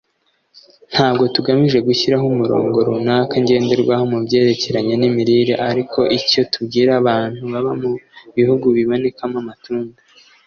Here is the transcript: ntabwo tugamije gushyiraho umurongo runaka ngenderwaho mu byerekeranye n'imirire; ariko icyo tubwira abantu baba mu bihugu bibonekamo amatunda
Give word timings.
ntabwo 0.93 1.23
tugamije 1.35 1.79
gushyiraho 1.87 2.25
umurongo 2.33 2.77
runaka 2.87 3.35
ngenderwaho 3.43 4.03
mu 4.11 4.19
byerekeranye 4.25 4.93
n'imirire; 4.97 5.53
ariko 5.69 5.99
icyo 6.17 6.41
tubwira 6.51 6.91
abantu 7.01 7.41
baba 7.51 7.71
mu 7.81 7.89
bihugu 8.37 8.65
bibonekamo 8.75 9.37
amatunda 9.43 9.99